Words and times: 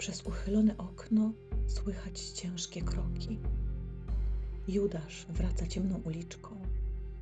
Przez 0.00 0.22
uchylone 0.22 0.76
okno 0.78 1.32
słychać 1.66 2.20
ciężkie 2.20 2.82
kroki. 2.82 3.38
Judasz 4.68 5.26
wraca 5.28 5.66
ciemną 5.66 6.00
uliczką, 6.04 6.62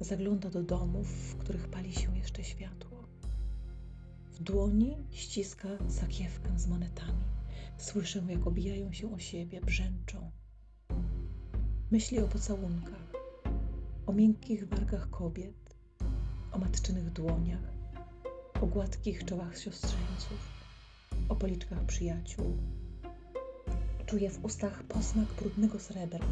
zagląda 0.01 0.51
do 0.51 0.62
domów, 0.62 1.09
w 1.09 1.37
których 1.37 1.69
pali 1.69 1.93
się 1.93 2.19
jeszcze 2.19 2.45
światło. 2.45 3.05
W 4.33 4.43
dłoni 4.43 4.96
ściska 5.11 5.69
sakiewkę 5.88 6.59
z 6.59 6.66
monetami. 6.66 7.25
Słyszę, 7.79 8.23
jak 8.29 8.46
obijają 8.46 8.92
się 8.92 9.15
o 9.15 9.19
siebie, 9.19 9.60
brzęczą. 9.60 10.30
Myśli 11.91 12.19
o 12.19 12.29
pocałunkach, 12.29 13.12
o 14.06 14.12
miękkich 14.12 14.69
wargach 14.69 15.10
kobiet, 15.10 15.77
o 16.52 16.59
matczynych 16.59 17.12
dłoniach, 17.12 17.73
o 18.60 18.66
gładkich 18.66 19.24
czołach 19.24 19.59
siostrzeńców, 19.59 20.58
o 21.28 21.37
policzkach 21.37 21.84
przyjaciół. 21.84 22.56
Czuje 24.06 24.30
w 24.30 24.45
ustach 24.45 24.82
posmak 24.82 25.27
brudnego 25.41 25.78
srebra. 25.78 26.27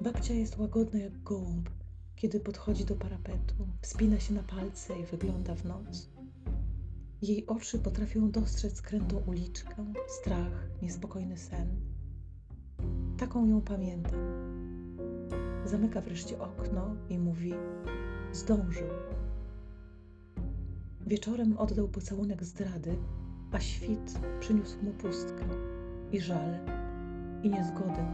Babcia 0.00 0.34
jest 0.34 0.58
łagodna 0.58 0.98
jak 0.98 1.22
gołąb, 1.22 1.70
kiedy 2.16 2.40
podchodzi 2.40 2.84
do 2.84 2.96
parapetu, 2.96 3.54
wspina 3.82 4.20
się 4.20 4.34
na 4.34 4.42
palce 4.42 4.98
i 5.00 5.04
wygląda 5.04 5.54
w 5.54 5.64
noc. 5.64 6.08
Jej 7.22 7.46
oczy 7.46 7.78
potrafią 7.78 8.30
dostrzec 8.30 8.82
krętą 8.82 9.22
uliczkę, 9.26 9.92
strach, 10.08 10.68
niespokojny 10.82 11.36
sen. 11.36 11.80
Taką 13.18 13.46
ją 13.46 13.60
pamiętam. 13.60 14.20
Zamyka 15.64 16.00
wreszcie 16.00 16.38
okno 16.38 16.96
i 17.08 17.18
mówi: 17.18 17.54
Zdążył. 18.32 18.88
Wieczorem 21.08 21.58
oddał 21.58 21.88
pocałunek 21.88 22.44
zdrady, 22.44 22.96
a 23.52 23.60
świt 23.60 24.18
przyniósł 24.40 24.82
mu 24.82 24.90
pustkę 24.90 25.44
i 26.12 26.20
żal 26.20 26.58
i 27.42 27.50
niezgodę, 27.50 28.06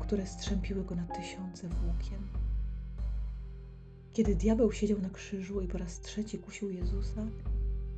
które 0.00 0.26
strzępiły 0.26 0.84
go 0.84 0.94
na 0.94 1.06
tysiące 1.06 1.68
włókien. 1.68 2.18
Kiedy 4.12 4.34
diabeł 4.34 4.72
siedział 4.72 5.00
na 5.00 5.10
krzyżu 5.10 5.60
i 5.60 5.68
po 5.68 5.78
raz 5.78 6.00
trzeci 6.00 6.38
kusił 6.38 6.70
Jezusa, 6.70 7.26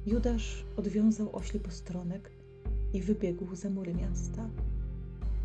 Judasz 0.06 0.65
odwiązał 0.77 1.37
ośli 1.37 1.61
postronek 1.61 2.31
i 2.93 3.03
wybiegł 3.03 3.55
za 3.55 3.71
mury 3.71 3.95
miasta. 3.95 4.48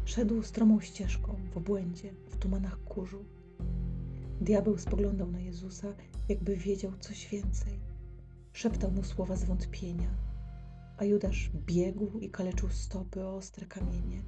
Szedł 0.05 0.44
stromą 0.44 0.81
ścieżką 0.81 1.36
w 1.53 1.58
obłędzie, 1.58 2.14
w 2.30 2.38
tumanach 2.38 2.83
kurzu. 2.83 3.26
Diabeł 4.42 4.78
spoglądał 4.78 5.31
na 5.31 5.39
Jezusa, 5.39 5.94
jakby 6.30 6.58
wiedział 6.58 6.92
coś 7.00 7.28
więcej. 7.28 7.91
Szeptał 8.62 8.92
mu 8.92 9.04
słowa 9.04 9.36
zwątpienia, 9.36 10.09
a 10.98 11.06
Judasz 11.06 11.52
biegł 11.66 12.20
i 12.20 12.30
kaleczył 12.30 12.70
stopy 12.70 13.26
o 13.26 13.36
ostre 13.36 13.66
kamienie. 13.66 14.22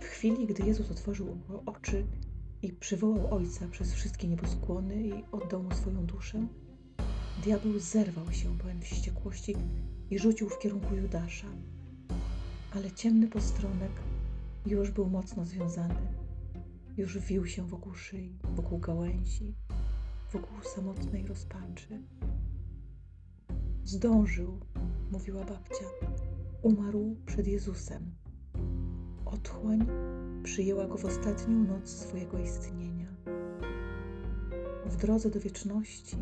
W 0.00 0.04
chwili, 0.04 0.46
gdy 0.46 0.66
Jezus 0.66 0.90
otworzył 0.90 1.38
oczy 1.66 2.06
i 2.62 2.72
przywołał 2.72 3.34
Ojca 3.34 3.68
przez 3.68 3.94
wszystkie 3.94 4.28
nieboskłony 4.28 5.02
i 5.02 5.24
oddał 5.32 5.62
mu 5.62 5.74
swoją 5.74 6.06
duszę, 6.06 6.46
diabeł 7.44 7.78
zerwał 7.78 8.32
się 8.32 8.58
pełen 8.58 8.80
wściekłości 8.80 9.56
i 10.10 10.18
rzucił 10.18 10.48
w 10.48 10.58
kierunku 10.58 10.94
Judasza. 10.94 11.48
Ale 12.74 12.92
ciemny 12.92 13.28
postronek 13.28 13.92
już 14.66 14.90
był 14.90 15.06
mocno 15.06 15.44
związany. 15.44 16.14
Już 16.96 17.18
wił 17.18 17.46
się 17.46 17.66
wokół 17.66 17.94
szyi, 17.94 18.38
wokół 18.54 18.78
gałęzi, 18.78 19.54
wokół 20.32 20.58
samotnej 20.74 21.26
rozpaczy. 21.26 22.02
Zdążył, 23.86 24.60
mówiła 25.12 25.44
babcia. 25.44 25.84
Umarł 26.62 27.16
przed 27.26 27.46
Jezusem. 27.46 28.14
Otchłań 29.24 29.86
przyjęła 30.42 30.86
go 30.86 30.96
w 30.96 31.04
ostatnią 31.04 31.64
noc 31.64 31.88
swojego 31.88 32.38
istnienia. 32.38 33.16
W 34.86 34.96
drodze 34.96 35.30
do 35.30 35.40
wieczności 35.40 36.16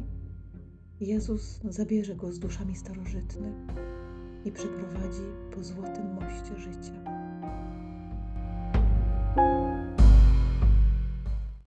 Jezus 1.01 1.61
zabierze 1.69 2.17
go 2.17 2.33
z 2.33 2.39
duszami 2.39 2.77
starożytnych 2.77 3.55
i 4.45 4.53
przeprowadzi 4.53 5.23
po 5.55 5.65
złotym 5.65 6.15
moście 6.15 6.59
życia. 6.59 7.24